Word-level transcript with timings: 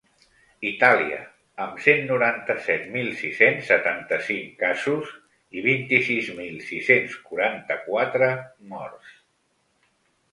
Itàlia, 0.67 1.17
amb 1.65 1.81
cent 1.87 1.99
noranta-set 2.11 2.87
mil 2.95 3.11
sis-cents 3.19 3.69
setanta-cinc 3.71 4.55
casos 4.63 5.11
i 5.59 5.63
vint-i-sis 5.67 6.31
mil 6.39 6.57
sis-cents 6.71 7.19
quaranta-quatre 7.27 8.31
morts. 8.73 9.13